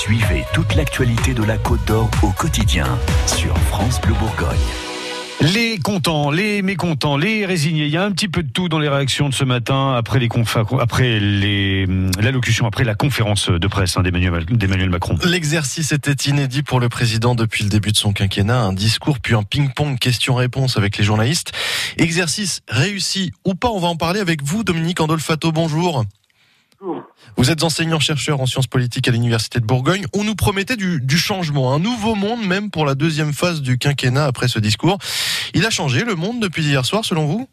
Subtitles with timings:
[0.00, 2.86] Suivez toute l'actualité de la Côte d'Or au quotidien
[3.26, 4.56] sur France Bleu Bourgogne.
[5.42, 7.84] Les contents, les mécontents, les résignés.
[7.84, 10.18] Il y a un petit peu de tout dans les réactions de ce matin après
[10.18, 10.30] les
[10.80, 11.84] après les
[12.18, 15.16] l'allocution, après la conférence de presse hein, d'Emmanuel Macron.
[15.22, 18.58] L'exercice était inédit pour le président depuis le début de son quinquennat.
[18.58, 21.52] Un discours puis un ping-pong question-réponse avec les journalistes.
[21.98, 25.52] Exercice réussi ou pas On va en parler avec vous, Dominique Andolfato.
[25.52, 26.06] Bonjour.
[27.36, 30.06] Vous êtes enseignant-chercheur en sciences politiques à l'Université de Bourgogne.
[30.14, 33.78] On nous promettait du, du, changement, un nouveau monde même pour la deuxième phase du
[33.78, 34.98] quinquennat après ce discours.
[35.54, 37.48] Il a changé le monde depuis hier soir selon vous?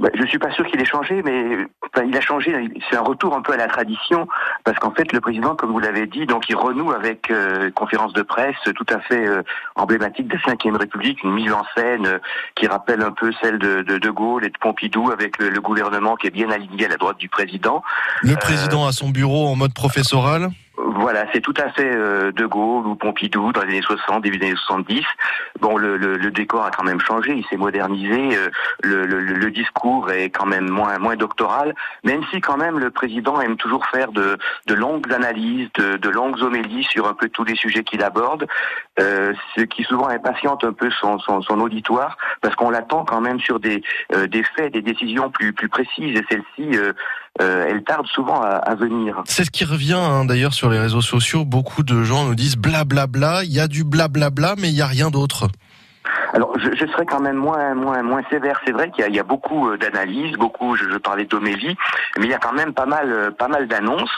[0.00, 1.58] Bah, je suis pas sûr qu'il ait changé, mais
[2.06, 2.70] il a changé.
[2.88, 4.26] C'est un retour un peu à la tradition,
[4.64, 8.14] parce qu'en fait, le président, comme vous l'avez dit, donc il renoue avec euh, conférence
[8.14, 9.42] de presse tout à fait euh,
[9.76, 12.18] emblématique de la Ve République, une mise en scène euh,
[12.54, 15.60] qui rappelle un peu celle de, de, de Gaulle et de Pompidou, avec le, le,
[15.60, 17.82] gouvernement qui est bien aligné à la droite du président.
[18.22, 20.48] Le président a son bureau en mode professoral.
[20.86, 24.38] Voilà, c'est tout à fait euh, De Gaulle ou Pompidou dans les années 60, début
[24.38, 25.04] des années 70.
[25.60, 28.48] Bon, le, le, le, décor a quand même changé, il s'est modernisé, euh,
[28.82, 33.40] le, le, discours est quand même moins moins doctoral, même si quand même le président
[33.40, 37.44] aime toujours faire de, de longues analyses, de, de, longues homélies sur un peu tous
[37.44, 38.46] les sujets qu'il aborde,
[39.00, 43.20] euh, ce qui souvent impatiente un peu son, son, son auditoire, parce qu'on l'attend quand
[43.20, 43.82] même sur des,
[44.14, 46.24] euh, des faits, des décisions plus, plus précises, et
[47.38, 49.22] celles-ci, elles tardent souvent à, à venir.
[49.26, 52.56] C'est ce qui revient hein, d'ailleurs sur les réseaux sociaux, beaucoup de gens nous disent
[52.56, 55.48] blablabla, il y a du blablabla, mais il n'y a rien d'autre.
[56.32, 58.60] Alors, je, je, serais quand même moins moins moins sévère.
[58.64, 60.76] C'est vrai qu'il y, y, a beaucoup euh, d'analyses, beaucoup.
[60.76, 61.76] Je, je parlais d'homélie,
[62.18, 64.10] mais il y a quand même pas mal euh, pas mal d'annonces.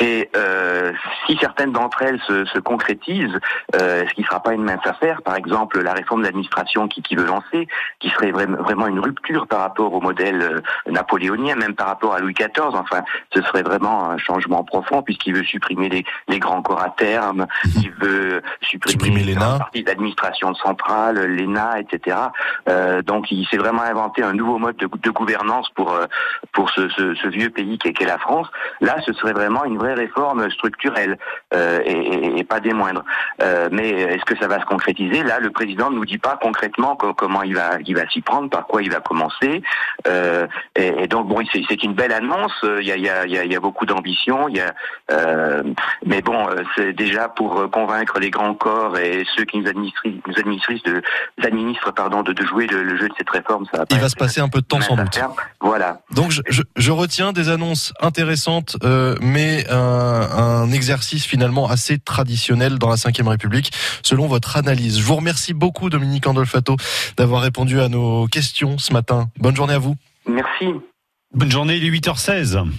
[0.00, 0.92] Et euh,
[1.26, 3.38] si certaines d'entre elles se, se concrétisent,
[3.74, 6.88] euh, ce qui ne sera pas une mince affaire, par exemple la réforme de l'administration
[6.88, 7.68] qui, qui veut lancer,
[7.98, 12.20] qui serait vraiment une rupture par rapport au modèle euh, napoléonien, même par rapport à
[12.20, 12.50] Louis XIV.
[12.72, 13.02] Enfin,
[13.34, 17.46] ce serait vraiment un changement profond puisqu'il veut supprimer les, les, grands corps à terme,
[17.66, 17.72] mhm.
[17.82, 22.16] il veut supprimer, supprimer l'ENA, partie d'administration centrale, l'ENA, etc.
[22.68, 26.06] Euh, donc, il s'est vraiment inventé un nouveau mode de, gouvernance pour euh,
[26.74, 28.48] ce, vieux pays qu'est qu la France.
[28.80, 31.18] Là, ce serait vraiment une vraie réformes structurelles
[31.54, 33.04] euh, et, pas des moindres.
[33.70, 35.22] Mais est-ce que ça va se concrétiser?
[35.22, 37.78] Là, le président ne nous dit pas concrètement comment il va,
[38.10, 39.62] s'y prendre, par quoi il va commencer.
[40.76, 42.58] Et, donc bon, c'est une belle annonce.
[42.62, 43.08] Il y
[43.56, 44.48] a, beaucoup d'ambition.
[46.06, 50.38] Mais bon, c'est déjà pour convaincre les grands corps et ceux qui nous administrent, nous
[50.38, 51.02] administrent de,
[51.50, 53.64] administrent pardon, de, de jouer le, le, jeu de cette réforme.
[53.72, 55.20] Ça va il va se passer un peu de temps sans doute.
[55.60, 56.00] Voilà.
[56.12, 61.98] Donc je, je, je, retiens des annonces intéressantes, euh, mais euh, un, exercice finalement assez
[61.98, 63.72] traditionnel dans la Ve République,
[64.02, 64.98] selon votre analyse.
[64.98, 66.76] Je vous remercie beaucoup, Dominique Andolfato,
[67.16, 69.28] d'avoir répondu à nos questions ce matin.
[69.38, 69.96] Bonne journée à vous.
[70.28, 70.66] Merci.
[71.32, 72.70] Bonne journée, il est 8h16.